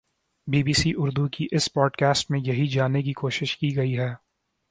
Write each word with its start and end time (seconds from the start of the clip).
be 0.47 0.61
B 0.63 0.73
C 0.73 0.91
Urdu 0.97 1.27
کی 1.27 1.47
اس 1.51 1.71
pod 1.73 1.95
cost 1.95 2.31
میں 2.31 2.39
یہی 2.39 2.67
جاننے 2.67 3.01
کی 3.01 3.13
کوشش 3.13 3.57
کی 3.57 3.75
گئی 3.75 3.97
ہے 3.97 4.13